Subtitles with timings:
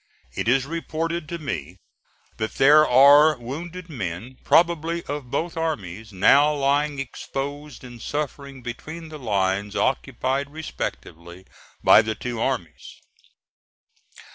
[0.33, 1.77] It is reported to me
[2.37, 9.09] that there are wounded men, probably of both armies, now lying exposed and suffering between
[9.09, 11.45] the lines occupied respectively
[11.83, 12.95] by the two armies.